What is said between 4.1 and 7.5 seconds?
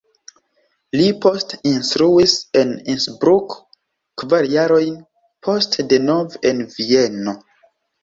kvar jarojn poste denove en Vieno.